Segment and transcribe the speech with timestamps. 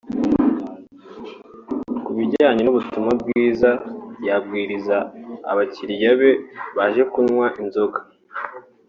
[2.03, 3.69] Ku bijyanye n’ubutumwa bwiza
[4.27, 4.97] yabwiriza
[5.51, 6.31] abakiriya be
[6.75, 7.99] baje kunywa inzoga